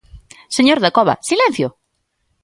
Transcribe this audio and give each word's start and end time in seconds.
Señor 0.57 0.77
Dacova, 0.81 1.15
¡silencio! 1.29 1.67